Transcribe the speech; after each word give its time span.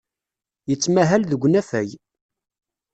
Yettmahal 0.69 1.21
deg 1.25 1.41
unafag. 1.47 1.89